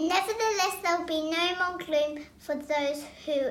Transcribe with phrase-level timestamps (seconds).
[0.00, 3.50] Nevertheless, there will be no more gloom for those who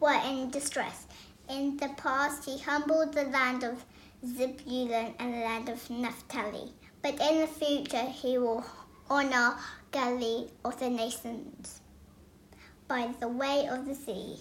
[0.00, 1.06] were in distress.
[1.50, 3.84] In the past, he humbled the land of
[4.26, 6.72] Zebulun and the land of Naphtali.
[7.02, 8.64] But in the future, he will
[9.10, 9.56] honor
[9.92, 11.82] Galilee of the nations
[12.88, 14.38] by the way of the sea,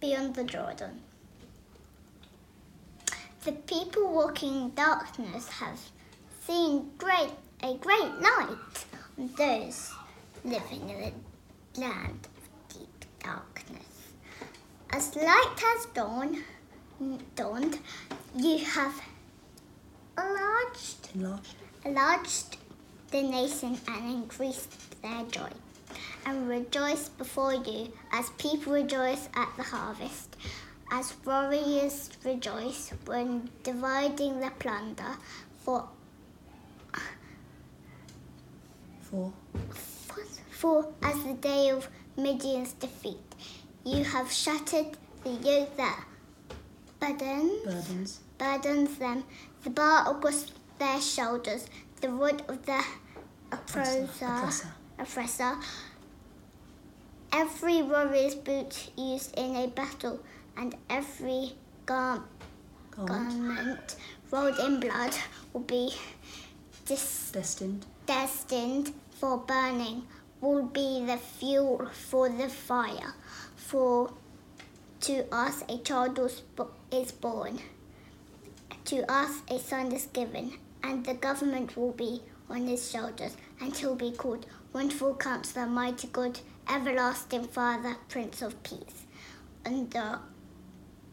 [0.00, 1.00] beyond the Jordan.
[3.44, 5.78] The people walking in darkness have
[6.44, 7.30] seen great
[7.62, 8.84] a great light
[9.16, 9.92] those
[10.44, 11.12] living in
[11.74, 14.12] the land of deep darkness.
[14.90, 16.38] As light has dawned,
[17.36, 17.78] dawned
[18.36, 19.00] you have
[20.18, 21.54] enlarged, Enlarged.
[21.84, 22.56] enlarged
[23.10, 25.50] the nation and increased their joy.
[26.24, 30.36] And rejoice before you as people rejoice at the harvest,
[30.90, 35.16] as warriors rejoice when dividing the plunder.
[35.64, 35.88] For,
[39.12, 39.30] For
[40.50, 43.20] for as the day of Midian's defeat,
[43.84, 46.04] you have shattered the yoke that
[46.98, 48.20] burdens burdens.
[48.38, 49.24] burdens them,
[49.64, 50.46] the bar across
[50.78, 51.66] their shoulders,
[52.00, 52.82] the rod of the
[53.52, 54.72] oppressor, Oppressor.
[54.98, 55.56] oppressor.
[57.32, 60.20] Every warrior's boot used in a battle,
[60.56, 61.52] and every
[61.84, 62.24] gar-
[62.92, 63.08] Garment.
[63.46, 63.96] garment
[64.30, 65.14] rolled in blood
[65.52, 65.94] will be
[66.86, 67.84] dis- Destined.
[68.06, 68.92] destined
[69.22, 70.02] for burning,
[70.40, 73.14] will be the fuel for the fire.
[73.54, 74.12] For
[75.02, 76.18] to us a child
[76.90, 77.60] is born,
[78.86, 83.76] to us a son is given, and the government will be on his shoulders, and
[83.76, 89.06] he'll be called Wonderful Counselor, Mighty God, Everlasting Father, Prince of Peace.
[89.64, 90.18] And the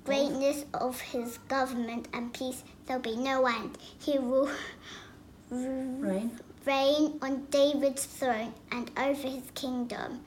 [0.03, 3.77] greatness of his government and peace there'll be no end.
[3.99, 4.49] He will
[5.52, 6.39] Reign.
[6.69, 10.19] Reign on David's throne and over his kingdom,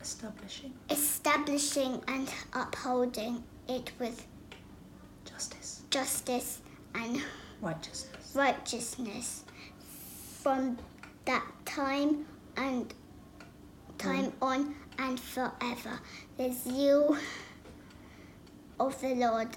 [0.00, 0.72] Establishing.
[0.88, 4.24] establishing and upholding it with
[5.24, 5.82] Justice.
[5.90, 6.60] justice
[6.94, 7.20] and
[7.60, 8.32] Righteousness.
[8.34, 9.44] righteousness
[10.42, 10.78] from
[11.24, 12.24] that time
[12.56, 12.94] and
[13.98, 14.42] time mm.
[14.42, 15.98] on and forever.
[16.36, 17.16] The zeal
[18.78, 19.48] of the Lord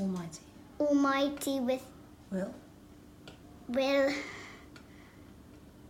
[0.00, 0.40] Almighty.
[0.80, 1.84] Almighty with
[2.30, 2.52] Will
[3.68, 4.12] will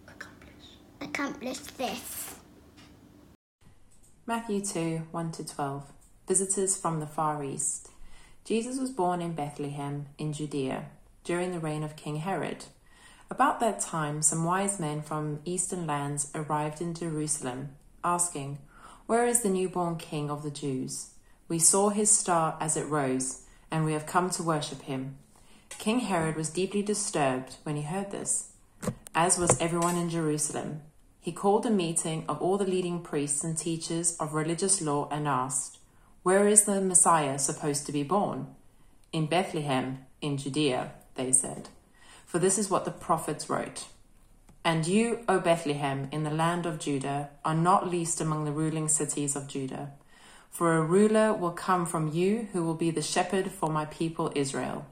[0.09, 0.67] accomplish.
[1.01, 2.35] accomplish this.
[4.27, 5.93] Matthew 2 1 to 12.
[6.27, 7.91] Visitors from the Far East.
[8.45, 10.87] Jesus was born in Bethlehem in Judea
[11.25, 12.65] during the reign of King Herod.
[13.31, 17.71] About that time, some wise men from eastern lands arrived in Jerusalem,
[18.05, 18.59] asking,
[19.07, 21.11] Where is the newborn King of the Jews?
[21.49, 25.19] We saw his star as it rose, and we have come to worship him.
[25.71, 28.51] King Herod was deeply disturbed when he heard this,
[29.15, 30.83] as was everyone in Jerusalem.
[31.21, 35.29] He called a meeting of all the leading priests and teachers of religious law and
[35.29, 35.79] asked,
[36.23, 38.49] Where is the Messiah supposed to be born?
[39.13, 41.69] In Bethlehem, in Judea, they said.
[42.27, 43.87] For this is what the prophets wrote.
[44.65, 48.89] And you, O Bethlehem, in the land of Judah, are not least among the ruling
[48.89, 49.93] cities of Judah.
[50.51, 54.33] For a ruler will come from you who will be the shepherd for my people
[54.35, 54.87] Israel.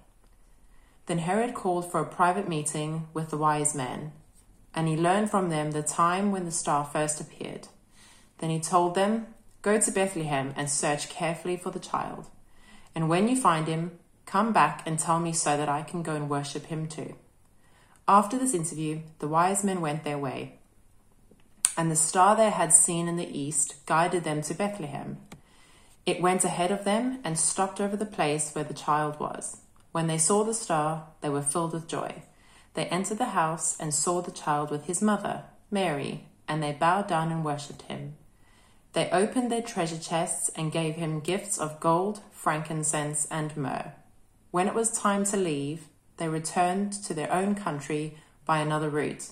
[1.06, 4.12] Then Herod called for a private meeting with the wise men,
[4.74, 7.68] and he learned from them the time when the star first appeared.
[8.38, 9.26] Then he told them,
[9.62, 12.26] Go to Bethlehem and search carefully for the child.
[12.94, 16.14] And when you find him, come back and tell me so that I can go
[16.14, 17.14] and worship him too.
[18.06, 20.58] After this interview, the wise men went their way,
[21.76, 25.18] and the star they had seen in the east guided them to Bethlehem.
[26.04, 29.62] It went ahead of them and stopped over the place where the child was.
[29.94, 32.24] When they saw the star, they were filled with joy.
[32.74, 37.06] They entered the house and saw the child with his mother, Mary, and they bowed
[37.06, 38.16] down and worshipped him.
[38.92, 43.92] They opened their treasure chests and gave him gifts of gold, frankincense, and myrrh.
[44.50, 49.30] When it was time to leave, they returned to their own country by another route,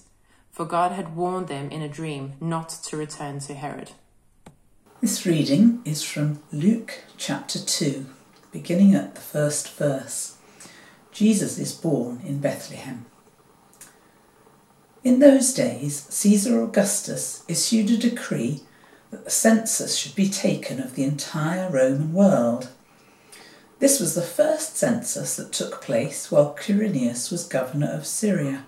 [0.53, 3.91] for God had warned them in a dream not to return to Herod.
[5.00, 8.06] This reading is from Luke chapter 2,
[8.53, 10.37] beginning at the first verse.
[11.12, 13.06] Jesus is born in Bethlehem.
[15.05, 18.62] In those days, Caesar Augustus issued a decree
[19.11, 22.69] that the census should be taken of the entire Roman world.
[23.79, 28.64] This was the first census that took place while Quirinius was governor of Syria,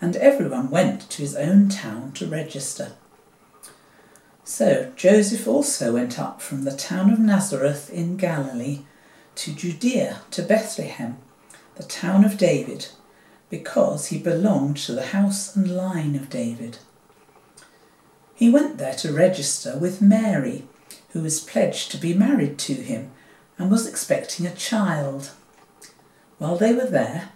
[0.00, 2.92] and everyone went to his own town to register.
[4.44, 8.84] So Joseph also went up from the town of Nazareth in Galilee
[9.34, 11.18] to Judea to Bethlehem,
[11.78, 12.88] the town of David,
[13.48, 16.78] because he belonged to the house and line of David.
[18.34, 20.64] He went there to register with Mary,
[21.10, 23.12] who was pledged to be married to him
[23.56, 25.30] and was expecting a child.
[26.38, 27.30] While they were there,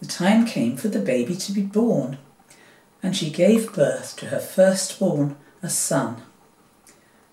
[0.00, 2.18] the time came for the baby to be born,
[3.02, 6.22] and she gave birth to her firstborn, a son.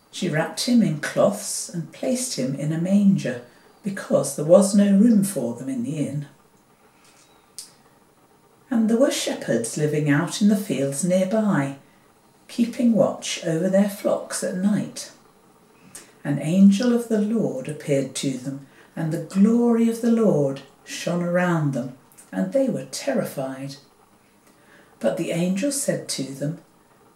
[0.09, 3.41] She wrapped him in cloths and placed him in a manger
[3.83, 6.27] because there was no room for them in the inn.
[8.69, 11.77] And there were shepherds living out in the fields nearby,
[12.47, 15.11] keeping watch over their flocks at night.
[16.23, 21.21] An angel of the Lord appeared to them, and the glory of the Lord shone
[21.21, 21.97] around them,
[22.31, 23.75] and they were terrified.
[24.99, 26.59] But the angel said to them,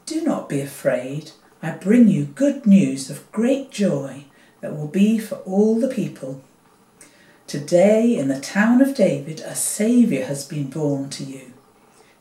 [0.05, 1.31] Do not be afraid.
[1.61, 4.25] I bring you good news of great joy
[4.61, 6.41] that will be for all the people.
[7.49, 11.53] Today, in the town of David, a Saviour has been born to you.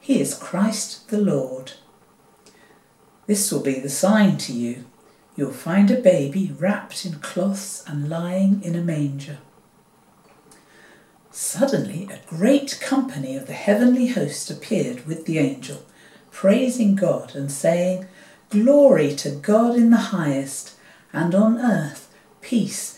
[0.00, 1.72] He is Christ the Lord.
[3.26, 4.86] This will be the sign to you.
[5.36, 9.36] You'll find a baby wrapped in cloths and lying in a manger.
[11.30, 15.84] Suddenly, a great company of the heavenly host appeared with the angel,
[16.30, 18.06] praising God and saying,
[18.48, 20.72] Glory to God in the highest,
[21.12, 22.08] and on earth
[22.40, 22.97] peace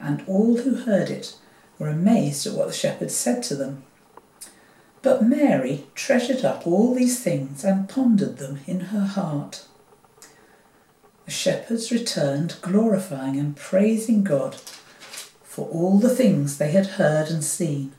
[0.00, 1.36] and all who heard it
[1.78, 3.84] were amazed at what the shepherds said to them.
[5.02, 9.64] But Mary treasured up all these things and pondered them in her heart.
[11.24, 14.56] The shepherds returned, glorifying and praising God
[15.42, 17.92] for all the things they had heard and seen,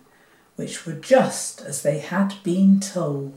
[0.55, 3.35] which were just as they had been told.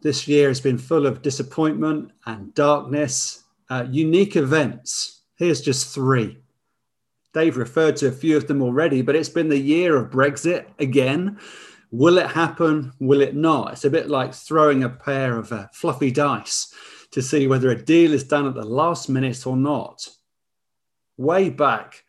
[0.00, 5.22] This year has been full of disappointment and darkness, uh, unique events.
[5.34, 6.38] Here's just three.
[7.38, 10.66] Dave referred to a few of them already, but it's been the year of Brexit
[10.80, 11.38] again.
[11.92, 12.92] Will it happen?
[12.98, 13.74] Will it not?
[13.74, 16.74] It's a bit like throwing a pair of uh, fluffy dice
[17.12, 20.08] to see whether a deal is done at the last minute or not.
[21.16, 22.02] Way back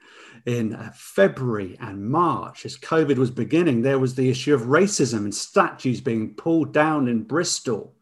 [0.48, 5.20] in uh, February and March, as COVID was beginning, there was the issue of racism
[5.20, 7.94] and statues being pulled down in Bristol.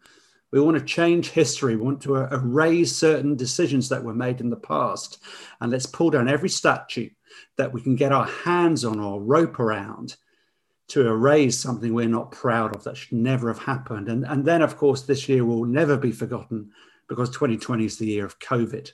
[0.54, 1.76] We want to change history.
[1.76, 5.22] We want to uh, erase certain decisions that were made in the past.
[5.60, 7.10] And let's pull down every statue
[7.58, 10.16] that we can get our hands on or rope around
[10.90, 14.08] to erase something we're not proud of that should never have happened.
[14.08, 16.72] And, and then, of course, this year will never be forgotten
[17.10, 18.92] because 2020 is the year of COVID.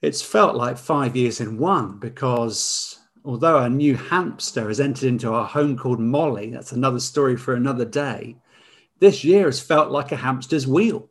[0.00, 5.32] It's felt like five years in one because although a new hamster has entered into
[5.32, 8.36] our home called Molly, that's another story for another day
[9.00, 11.08] this year has felt like a hamster's wheel.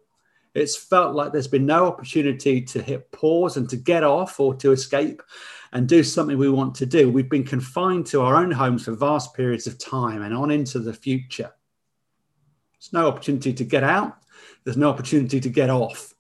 [0.58, 4.56] It's felt like there's been no opportunity to hit pause and to get off or
[4.56, 5.22] to escape
[5.72, 7.12] and do something we want to do.
[7.12, 10.80] We've been confined to our own homes for vast periods of time and on into
[10.80, 11.52] the future.
[12.74, 14.18] There's no opportunity to get out,
[14.64, 16.14] there's no opportunity to get off.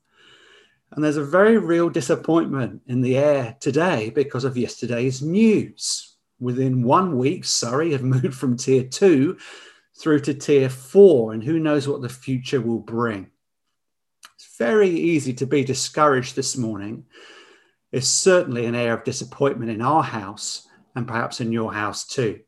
[0.91, 6.15] And there's a very real disappointment in the air today because of yesterday's news.
[6.39, 9.37] Within one week, Surrey have moved from tier two
[9.95, 13.31] through to tier four, and who knows what the future will bring.
[14.57, 17.05] Very easy to be discouraged this morning.
[17.91, 22.39] It's certainly an air of disappointment in our house and perhaps in your house too.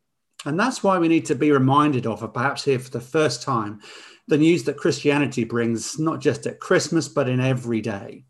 [0.45, 3.43] And that's why we need to be reminded of, or perhaps here for the first
[3.43, 3.81] time,
[4.27, 8.25] the news that Christianity brings, not just at Christmas, but in every day.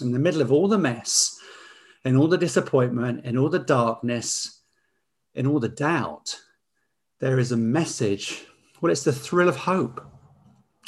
[0.00, 1.36] In the middle of all the mess,
[2.04, 4.62] in all the disappointment, in all the darkness,
[5.34, 6.38] in all the doubt,
[7.20, 8.44] there is a message
[8.80, 10.00] well, it's the thrill of hope.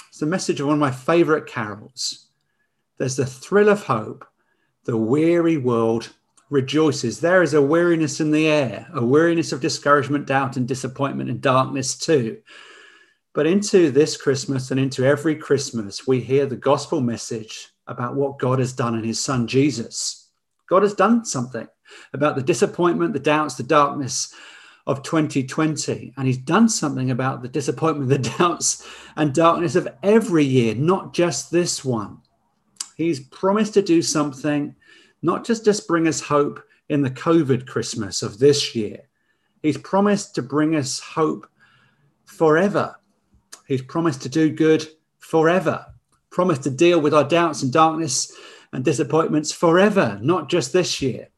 [0.09, 2.30] It's the message of one of my favorite carols.
[3.01, 4.27] There's the thrill of hope.
[4.85, 6.11] The weary world
[6.51, 7.19] rejoices.
[7.19, 11.41] There is a weariness in the air, a weariness of discouragement, doubt, and disappointment and
[11.41, 12.43] darkness too.
[13.33, 18.39] But into this Christmas and into every Christmas, we hear the gospel message about what
[18.39, 20.29] God has done in his son Jesus.
[20.69, 21.69] God has done something
[22.13, 24.35] about the disappointment, the doubts, the darkness
[24.87, 26.13] of 2020.
[26.19, 31.15] And he's done something about the disappointment, the doubts, and darkness of every year, not
[31.15, 32.19] just this one.
[33.01, 34.75] He's promised to do something,
[35.23, 39.09] not just just bring us hope in the COVID Christmas of this year.
[39.63, 41.47] He's promised to bring us hope
[42.25, 42.97] forever
[43.71, 44.85] He's promised to do good
[45.21, 45.87] forever,
[46.31, 48.33] promised to deal with our doubts and darkness
[48.73, 51.29] and disappointments forever, not just this year.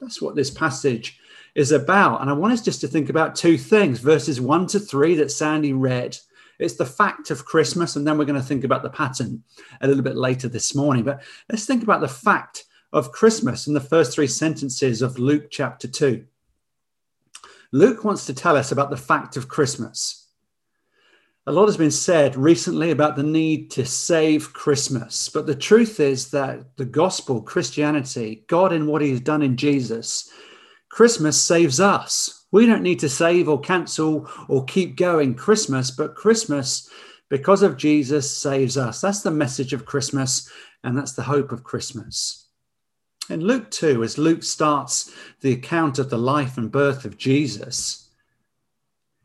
[0.00, 1.20] That's what this passage
[1.54, 2.22] is about.
[2.22, 5.30] And I want us just to think about two things verses one to three that
[5.30, 6.16] Sandy read.
[6.58, 9.42] It's the fact of Christmas, and then we're going to think about the pattern
[9.80, 11.04] a little bit later this morning.
[11.04, 15.50] But let's think about the fact of Christmas in the first three sentences of Luke
[15.50, 16.24] chapter 2.
[17.72, 20.28] Luke wants to tell us about the fact of Christmas.
[21.46, 25.98] A lot has been said recently about the need to save Christmas, but the truth
[25.98, 30.30] is that the gospel, Christianity, God in what He's done in Jesus,
[30.88, 32.41] Christmas saves us.
[32.52, 36.88] We don't need to save or cancel or keep going Christmas, but Christmas,
[37.30, 39.00] because of Jesus, saves us.
[39.00, 40.50] That's the message of Christmas,
[40.84, 42.46] and that's the hope of Christmas.
[43.30, 48.10] In Luke 2, as Luke starts the account of the life and birth of Jesus,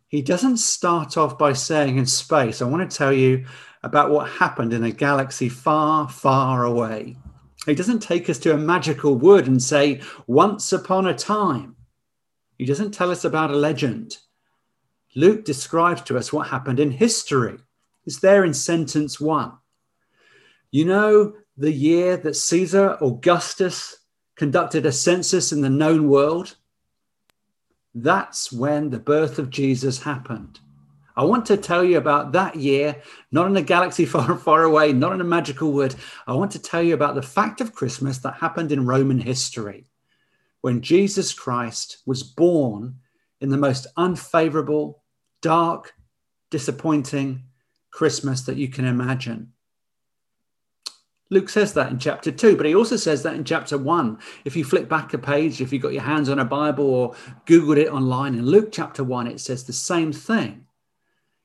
[0.08, 3.46] he doesn't start off by saying in space, I want to tell you
[3.84, 7.18] about what happened in a galaxy far, far away.
[7.66, 11.77] He doesn't take us to a magical wood and say, once upon a time.
[12.58, 14.18] He doesn't tell us about a legend.
[15.16, 17.58] Luke describes to us what happened in history.
[18.06, 19.54] It's there in sentence one.
[20.72, 23.98] You know, the year that Caesar Augustus
[24.36, 26.56] conducted a census in the known world,
[27.94, 30.60] that's when the birth of Jesus happened.
[31.16, 34.94] I want to tell you about that year, not in a galaxy far, far away,
[34.94, 35.96] not in a magical wood.
[36.28, 39.87] I want to tell you about the fact of Christmas that happened in Roman history
[40.62, 42.96] when Jesus Christ was born
[43.42, 45.04] in the most unfavorable,
[45.42, 45.94] dark,
[46.50, 47.44] disappointing
[47.92, 49.54] Christmas that you can imagine.
[51.30, 54.18] Luke says that in chapter 2, but he also says that in chapter 1.
[54.46, 57.16] If you flip back a page, if you've got your hands on a Bible or
[57.46, 60.66] Googled it online, in Luke chapter 1, it says the same thing.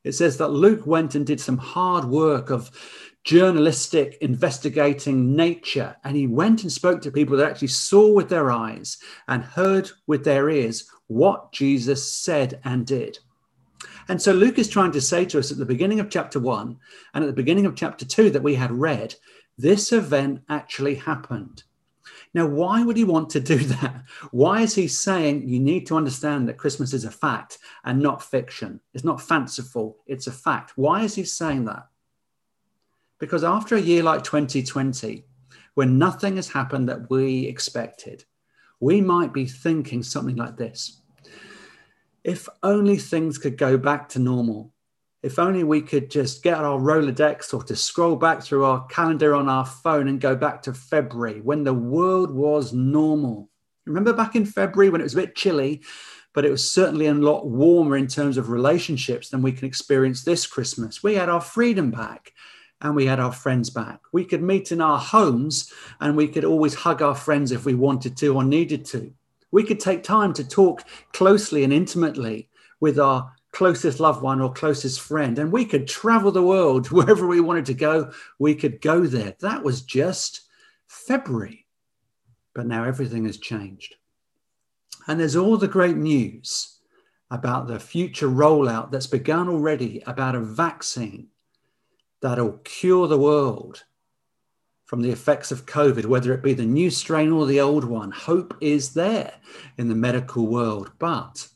[0.05, 2.71] It says that Luke went and did some hard work of
[3.25, 8.51] journalistic investigating nature, and he went and spoke to people that actually saw with their
[8.51, 8.99] eyes
[9.29, 13.19] and heard with their ears what Jesus said and did.
[14.09, 16.77] And so Luke is trying to say to us at the beginning of chapter 1
[17.15, 19.15] and at the beginning of chapter 2 that we had read
[19.59, 21.63] this event actually happened.
[22.35, 24.05] Now, why would he want to do that?
[24.31, 28.23] Why is he saying you need to understand that Christmas is a fact and not
[28.23, 28.81] fiction?
[28.95, 30.73] It's not fanciful, it's a fact.
[30.77, 31.87] Why is he saying that?
[33.23, 35.25] Because after a year like 2020,
[35.75, 38.25] when nothing has happened that we expected,
[38.81, 41.03] we might be thinking something like this
[42.25, 44.75] If only things could go back to normal,
[45.23, 49.37] if only we could just get our Rolodex or to scroll back through our calendar
[49.37, 53.49] on our phone and go back to February when the world was normal.
[53.87, 55.85] Remember back in February when it was a bit chilly,
[56.35, 60.25] but it was certainly a lot warmer in terms of relationships than we can experience
[60.25, 61.05] this Christmas.
[61.05, 62.33] We had our freedom back
[62.83, 64.01] and we had our friends back.
[64.13, 67.75] We could meet in our homes and we could always hug our friends if we
[67.75, 69.13] wanted to or needed to.
[69.53, 72.49] We could take time to talk closely and intimately
[72.81, 77.27] with our closest loved one or closest friend, and we could travel the world wherever
[77.27, 78.11] we wanted to go.
[78.39, 79.35] We could go there.
[79.41, 80.43] That was just
[80.89, 81.67] February.
[82.55, 83.95] But now everything has changed.
[85.07, 86.79] And there's all the great news
[87.31, 91.29] about the future rollout that's begun already about a vaccine
[92.23, 93.85] that'll cure the world
[94.85, 98.11] from the effects of COVID, whether it be the new strain or the old one.
[98.11, 99.35] Hope is there
[99.77, 100.93] in the medical world.
[100.99, 101.49] But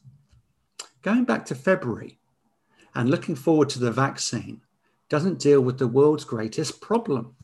[1.02, 2.18] going back to February
[2.94, 4.62] and looking forward to the vaccine
[5.08, 7.36] doesn't deal with the world's greatest problem.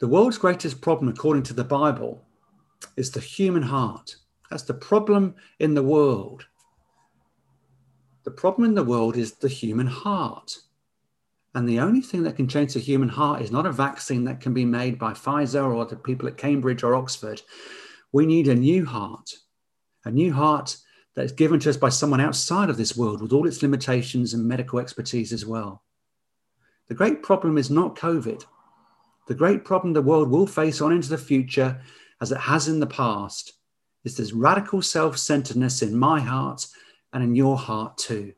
[0.00, 2.26] The world's greatest problem, according to the Bible,
[2.96, 4.16] is the human heart.
[4.50, 6.46] That's the problem in the world.
[8.24, 10.58] The problem in the world is the human heart.
[11.56, 14.42] And the only thing that can change the human heart is not a vaccine that
[14.42, 17.40] can be made by Pfizer or the people at Cambridge or Oxford.
[18.12, 19.32] We need a new heart,
[20.04, 20.76] a new heart
[21.14, 24.34] that is given to us by someone outside of this world with all its limitations
[24.34, 25.82] and medical expertise as well.
[26.88, 28.44] The great problem is not COVID.
[29.26, 31.80] The great problem the world will face on into the future,
[32.20, 33.54] as it has in the past,
[34.04, 36.66] is this radical self centeredness in my heart
[37.14, 38.34] and in your heart too.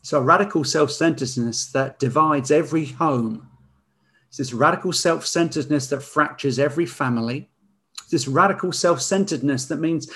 [0.00, 3.48] It's a radical self centeredness that divides every home.
[4.28, 7.50] It's this radical self centeredness that fractures every family.
[8.02, 10.10] It's this radical self centeredness that means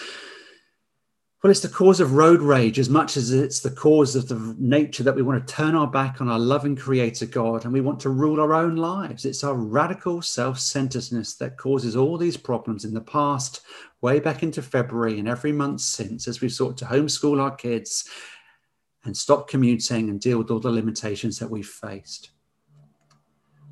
[1.45, 4.57] well, it's the cause of road rage as much as it's the cause of the
[4.59, 7.83] nature that we want to turn our back on our loving creator God and we
[7.83, 9.27] want to rule our own lives.
[9.27, 13.61] It's our radical self centeredness that causes all these problems in the past,
[14.01, 18.09] way back into February and every month since, as we've sought to homeschool our kids
[19.05, 22.31] and stop commuting and deal with all the limitations that we've faced.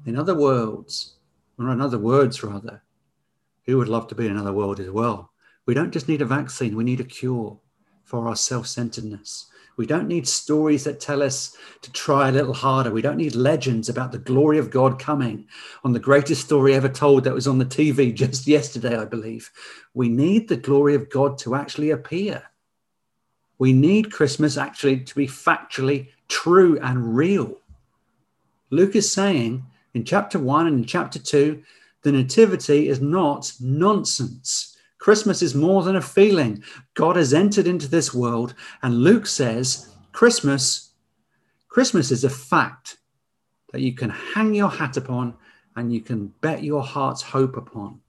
[0.05, 1.15] In other words,
[1.59, 2.83] or in other words rather,
[3.65, 5.33] who would love to be in another world as well?
[5.67, 7.59] We don't just need a vaccine, we need a cure
[8.05, 9.47] for our self centeredness.
[9.79, 12.91] We don't need stories that tell us to try a little harder.
[12.91, 15.47] We don't need legends about the glory of God coming
[15.83, 19.51] on the greatest story ever told that was on the TV just yesterday, I believe.
[19.95, 22.43] We need the glory of God to actually appear.
[23.63, 27.61] We need Christmas actually to be factually true and real.
[28.71, 29.65] Luke is saying
[29.95, 31.63] in chapter one and in chapter two,
[32.03, 34.77] the Nativity is not nonsense.
[34.99, 36.65] Christmas is more than a feeling.
[36.95, 40.91] God has entered into this world, and Luke says Christmas,
[41.69, 42.97] Christmas is a fact
[43.71, 45.35] that you can hang your hat upon
[45.77, 48.01] and you can bet your heart's hope upon.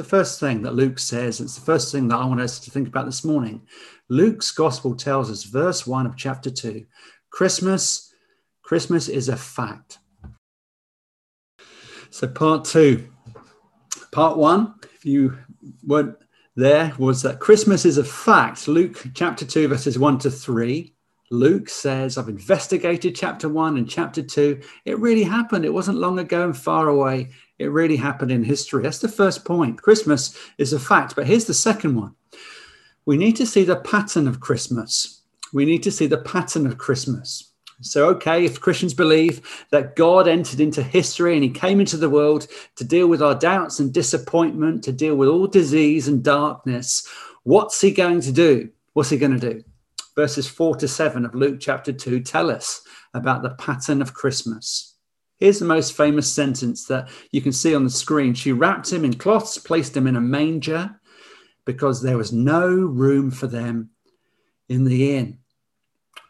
[0.00, 1.42] The first thing that Luke says.
[1.42, 3.60] It's the first thing that I want us to think about this morning.
[4.08, 6.86] Luke's gospel tells us, verse 1 of chapter 2,
[7.28, 8.10] Christmas,
[8.62, 9.98] Christmas is a fact.
[12.08, 13.10] So, part two.
[14.10, 15.36] Part one, if you
[15.86, 16.16] weren't
[16.56, 18.68] there was that Christmas is a fact.
[18.68, 20.94] Luke chapter 2, verses 1 to 3.
[21.30, 24.60] Luke says, I've investigated chapter 1 and chapter 2.
[24.84, 25.64] It really happened.
[25.64, 27.28] It wasn't long ago and far away.
[27.60, 28.82] It really happened in history.
[28.82, 29.80] That's the first point.
[29.80, 31.14] Christmas is a fact.
[31.14, 32.14] But here's the second one
[33.06, 35.22] we need to see the pattern of Christmas.
[35.52, 37.52] We need to see the pattern of Christmas.
[37.82, 42.10] So, okay, if Christians believe that God entered into history and he came into the
[42.10, 42.46] world
[42.76, 47.08] to deal with our doubts and disappointment, to deal with all disease and darkness,
[47.44, 48.68] what's he going to do?
[48.92, 49.64] What's he going to do?
[50.20, 52.82] Verses 4 to 7 of Luke chapter 2 tell us
[53.14, 54.96] about the pattern of Christmas.
[55.38, 58.34] Here's the most famous sentence that you can see on the screen.
[58.34, 61.00] She wrapped him in cloths, placed him in a manger
[61.64, 63.92] because there was no room for them
[64.68, 65.38] in the inn.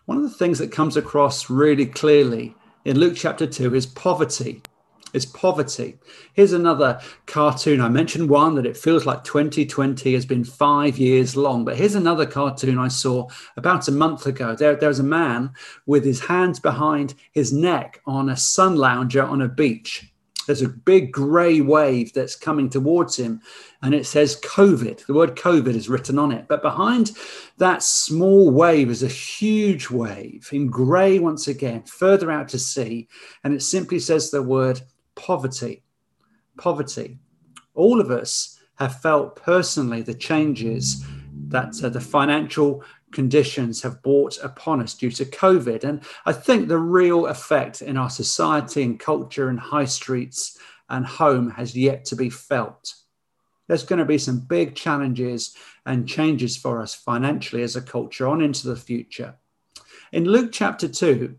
[0.05, 2.55] One of the things that comes across really clearly
[2.85, 4.63] in Luke chapter 2 is poverty.
[5.13, 5.99] Is poverty.
[6.35, 7.81] Here's another cartoon.
[7.81, 11.97] I mentioned one that it feels like 2020 has been five years long, but here's
[11.97, 14.55] another cartoon I saw about a month ago.
[14.55, 15.53] There, there was a man
[15.87, 20.11] with his hands behind his neck on a sun lounger on a beach.
[20.47, 23.41] There's a big grey wave that's coming towards him,
[23.83, 25.07] and it says COVID.
[25.07, 26.47] The word COVID is written on it.
[26.49, 27.13] But behind
[27.59, 33.07] that small wave is a huge wave in grey once again, further out to sea,
[33.45, 34.81] and it simply says the word
[35.21, 35.83] poverty.
[36.57, 37.19] Poverty.
[37.75, 41.05] All of us have felt personally the changes
[41.49, 45.85] that uh, the financial conditions have brought upon us due to COVID.
[45.85, 50.57] And I think the real effect in our society and culture and high streets
[50.89, 52.95] and home has yet to be felt.
[53.69, 55.55] There's going to be some big challenges
[55.85, 59.35] and changes for us financially as a culture on into the future.
[60.13, 61.37] In Luke chapter 2,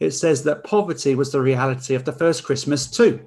[0.00, 3.20] it says that poverty was the reality of the first Christmas too.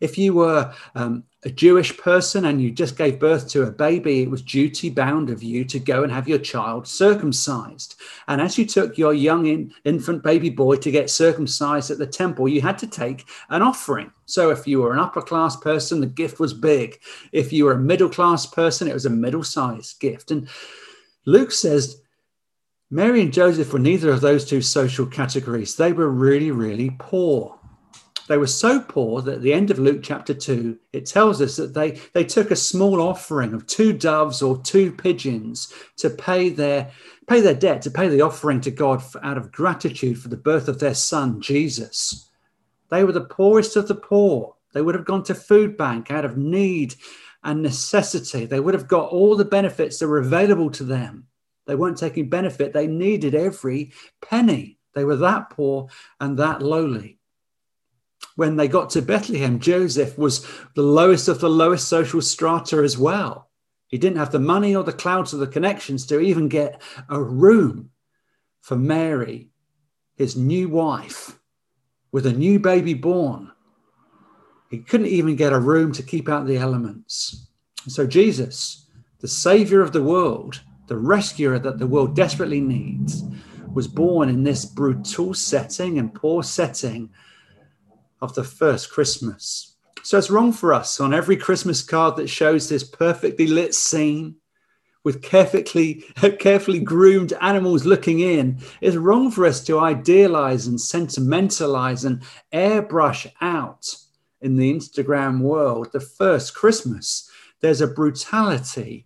[0.00, 4.22] If you were um, a Jewish person and you just gave birth to a baby,
[4.22, 7.94] it was duty bound of you to go and have your child circumcised.
[8.28, 12.06] And as you took your young in, infant baby boy to get circumcised at the
[12.06, 14.12] temple, you had to take an offering.
[14.26, 17.00] So if you were an upper class person, the gift was big.
[17.32, 20.30] If you were a middle class person, it was a middle sized gift.
[20.30, 20.48] And
[21.24, 22.02] Luke says,
[22.90, 25.74] Mary and Joseph were neither of those two social categories.
[25.74, 27.58] They were really, really poor.
[28.28, 31.56] They were so poor that at the end of Luke chapter 2, it tells us
[31.56, 36.48] that they, they took a small offering of two doves or two pigeons to pay
[36.48, 36.90] their,
[37.26, 40.36] pay their debt, to pay the offering to God for, out of gratitude for the
[40.36, 42.30] birth of their son, Jesus.
[42.88, 44.54] They were the poorest of the poor.
[44.74, 46.94] They would have gone to food bank out of need
[47.42, 48.44] and necessity.
[48.44, 51.26] They would have got all the benefits that were available to them.
[51.66, 52.72] They weren't taking benefit.
[52.72, 54.78] They needed every penny.
[54.94, 55.88] They were that poor
[56.20, 57.16] and that lowly
[58.36, 62.96] when they got to Bethlehem, Joseph was the lowest of the lowest social strata as
[62.96, 63.50] well.
[63.88, 67.20] He didn't have the money or the clouds or the connections to even get a
[67.20, 67.90] room
[68.60, 69.50] for Mary,
[70.16, 71.38] his new wife,
[72.12, 73.52] with a new baby born.
[74.70, 77.48] He couldn't even get a room to keep out the elements.
[77.86, 78.88] So, Jesus,
[79.20, 83.24] the Savior of the world, the rescuer that the world desperately needs,
[83.72, 87.10] was born in this brutal setting and poor setting
[88.20, 89.76] of the first Christmas.
[90.02, 94.36] So it's wrong for us on every Christmas card that shows this perfectly lit scene
[95.04, 96.04] with carefully,
[96.38, 98.58] carefully groomed animals looking in.
[98.80, 102.22] It's wrong for us to idealize and sentimentalize and
[102.52, 103.94] airbrush out
[104.40, 107.30] in the Instagram world the first Christmas.
[107.60, 109.05] There's a brutality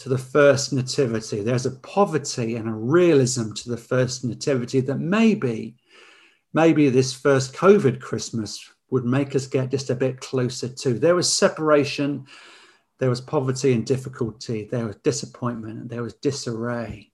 [0.00, 1.42] to the first nativity.
[1.42, 5.76] There's a poverty and a realism to the first nativity that maybe,
[6.54, 8.58] maybe this first COVID Christmas
[8.88, 10.98] would make us get just a bit closer to.
[10.98, 12.24] There was separation,
[12.98, 17.12] there was poverty and difficulty, there was disappointment, and there was disarray.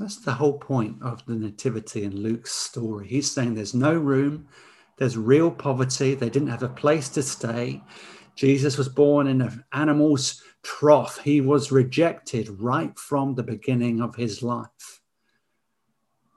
[0.00, 3.06] That's the whole point of the nativity in Luke's story.
[3.06, 4.48] He's saying there's no room,
[4.96, 7.82] there's real poverty, they didn't have a place to stay.
[8.34, 11.18] Jesus was born in an animal's trough.
[11.18, 15.00] He was rejected right from the beginning of his life.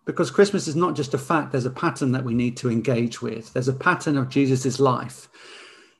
[0.05, 3.21] Because Christmas is not just a fact, there's a pattern that we need to engage
[3.21, 3.53] with.
[3.53, 5.29] There's a pattern of Jesus' life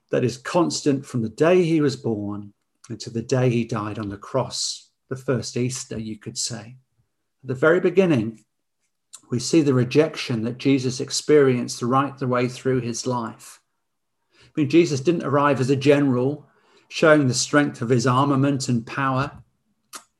[0.10, 2.54] that is constant from the day he was born
[3.00, 6.76] to the day he died on the cross, the first Easter, you could say.
[7.44, 8.44] At the very beginning,
[9.30, 13.62] we see the rejection that Jesus experienced right the way through his life.
[14.42, 16.48] I mean, Jesus didn't arrive as a general
[16.92, 19.32] showing the strength of his armament and power.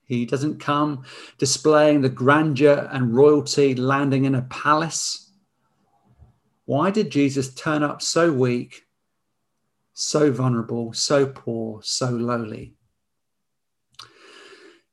[0.06, 1.04] He doesn't come
[1.38, 5.34] displaying the grandeur and royalty landing in a palace.
[6.64, 8.84] Why did Jesus turn up so weak,
[9.94, 12.74] so vulnerable, so poor, so lowly?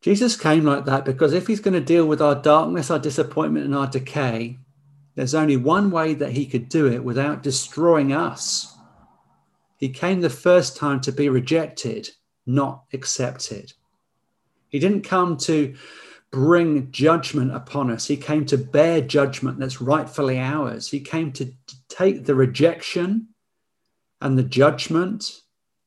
[0.01, 3.67] Jesus came like that because if he's going to deal with our darkness, our disappointment,
[3.67, 4.59] and our decay,
[5.15, 8.78] there's only one way that he could do it without destroying us.
[9.79, 12.11] He came the first time to be rejected,
[12.47, 13.73] not accepted.
[14.69, 15.75] He didn't come to
[16.31, 18.07] bring judgment upon us.
[18.07, 20.91] He came to bear judgment that's rightfully ours.
[20.91, 21.53] He came to
[21.89, 23.29] take the rejection
[24.21, 25.43] and the judgment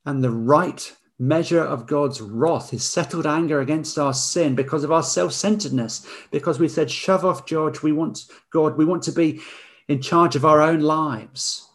[0.05, 4.91] and the right measure of God's wrath, his settled anger against our sin because of
[4.91, 9.11] our self centeredness, because we said, shove off, George, we want God, we want to
[9.11, 9.41] be
[9.87, 11.67] in charge of our own lives.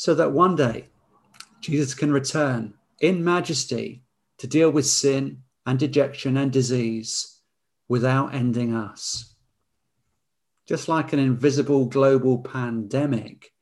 [0.00, 0.86] So that one day
[1.60, 4.02] Jesus can return in majesty
[4.38, 7.42] to deal with sin and dejection and disease
[7.86, 9.34] without ending us.
[10.66, 13.52] Just like an invisible global pandemic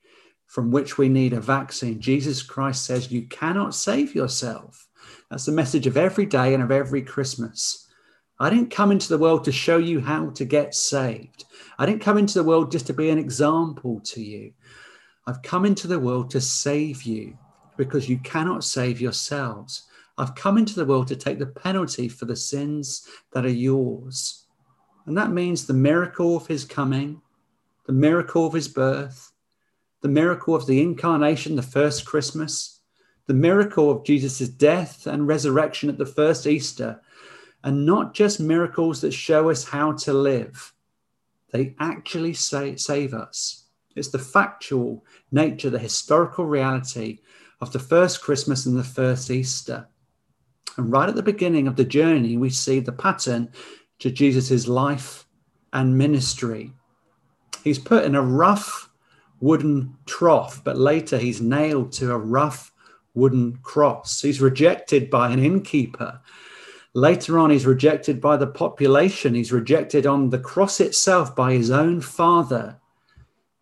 [0.46, 2.00] from which we need a vaccine.
[2.00, 4.86] Jesus Christ says you cannot save yourself.
[5.32, 7.88] That's the message of every day and of every Christmas.
[8.38, 11.46] I didn't come into the world to show you how to get saved.
[11.78, 14.52] I didn't come into the world just to be an example to you.
[15.28, 17.36] I've come into the world to save you
[17.76, 19.82] because you cannot save yourselves.
[20.16, 24.46] I've come into the world to take the penalty for the sins that are yours.
[25.04, 27.20] And that means the miracle of his coming,
[27.84, 29.32] the miracle of his birth,
[30.00, 32.80] the miracle of the incarnation, the first Christmas,
[33.26, 37.02] the miracle of Jesus' death and resurrection at the first Easter,
[37.62, 40.72] and not just miracles that show us how to live.
[41.52, 43.67] They actually say, save us.
[43.98, 47.18] It's the factual nature, the historical reality
[47.60, 49.88] of the first Christmas and the first Easter.
[50.76, 53.50] And right at the beginning of the journey, we see the pattern
[53.98, 55.26] to Jesus' life
[55.72, 56.72] and ministry.
[57.64, 58.88] He's put in a rough
[59.40, 62.72] wooden trough, but later he's nailed to a rough
[63.14, 64.20] wooden cross.
[64.20, 66.20] He's rejected by an innkeeper.
[66.94, 69.34] Later on, he's rejected by the population.
[69.34, 72.77] He's rejected on the cross itself by his own father.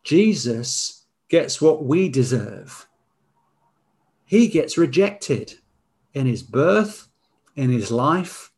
[0.07, 2.87] Jesus gets what we deserve.
[4.25, 5.55] He gets rejected
[6.14, 7.09] in his birth,
[7.57, 8.53] in his life,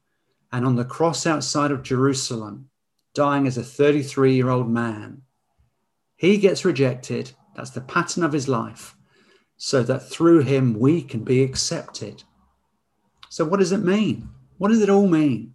[0.52, 2.68] and on the cross outside of Jerusalem,
[3.14, 5.22] dying as a 33 year old man.
[6.16, 7.32] He gets rejected.
[7.56, 8.94] That's the pattern of his life,
[9.56, 12.24] so that through him we can be accepted.
[13.30, 14.28] So, what does it mean?
[14.58, 15.54] What does it all mean?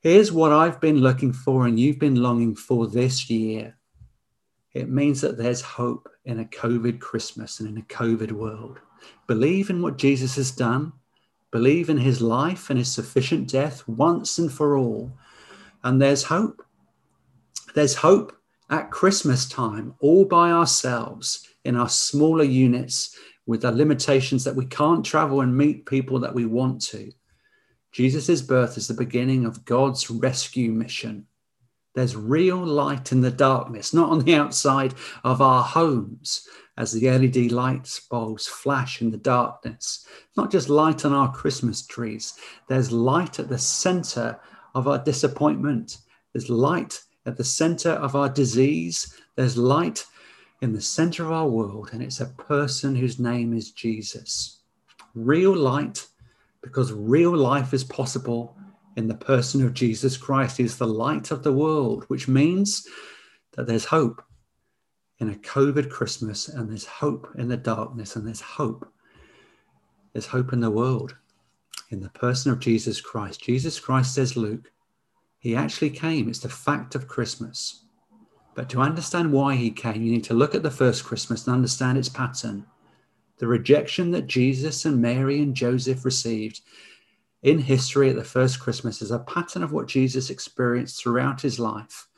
[0.00, 3.77] Here's what I've been looking for and you've been longing for this year.
[4.78, 8.78] It means that there's hope in a COVID Christmas and in a COVID world.
[9.26, 10.92] Believe in what Jesus has done,
[11.50, 15.12] believe in his life and his sufficient death once and for all,
[15.82, 16.64] and there's hope.
[17.74, 18.36] There's hope
[18.70, 24.66] at Christmas time, all by ourselves in our smaller units with the limitations that we
[24.66, 27.10] can't travel and meet people that we want to.
[27.90, 31.26] Jesus' birth is the beginning of God's rescue mission.
[31.98, 37.10] There's real light in the darkness, not on the outside of our homes as the
[37.10, 40.06] LED light bulbs flash in the darkness.
[40.36, 42.34] Not just light on our Christmas trees,
[42.68, 44.38] there's light at the center
[44.76, 45.98] of our disappointment.
[46.32, 50.06] There's light at the center of our disease, there's light
[50.62, 54.60] in the center of our world, and it's a person whose name is Jesus.
[55.16, 56.06] Real light,
[56.62, 58.56] because real life is possible
[58.98, 60.58] in the person of Jesus Christ.
[60.58, 62.84] is the light of the world, which means
[63.52, 64.20] that there's hope
[65.20, 68.92] in a COVID Christmas, and there's hope in the darkness, and there's hope.
[70.12, 71.14] There's hope in the world.
[71.90, 73.40] in the person of Jesus Christ.
[73.40, 74.70] Jesus Christ, says Luke,
[75.38, 76.28] he actually came.
[76.28, 77.84] It's the fact of Christmas.
[78.54, 81.54] But to understand why he came, you need to look at the first Christmas and
[81.54, 82.66] understand its pattern.
[83.38, 86.60] The rejection that Jesus and Mary and Joseph received
[87.42, 91.58] in history at the first Christmas is a pattern of what Jesus experienced throughout his
[91.58, 92.08] life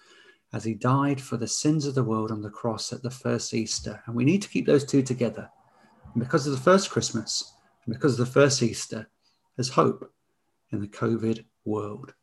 [0.52, 3.54] as he died for the sins of the world on the cross at the first
[3.54, 4.02] Easter.
[4.06, 5.48] And we need to keep those two together.
[6.14, 7.54] And because of the first Christmas,
[7.85, 9.09] and because of the first Easter,
[9.56, 10.11] there's hope
[10.72, 12.14] in the COVID world.